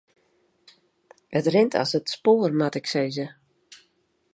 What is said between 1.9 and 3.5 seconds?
it spoar moat ik sizze.